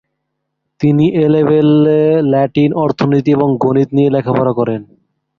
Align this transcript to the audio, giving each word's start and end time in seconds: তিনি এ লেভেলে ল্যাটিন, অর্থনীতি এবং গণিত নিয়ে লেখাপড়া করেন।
তিনি 0.81 1.05
এ 1.15 1.25
লেভেলে 1.29 2.01
ল্যাটিন, 2.23 2.71
অর্থনীতি 2.75 3.29
এবং 3.31 3.49
গণিত 3.57 3.89
নিয়ে 3.93 4.09
লেখাপড়া 4.09 4.53
করেন। 4.53 4.81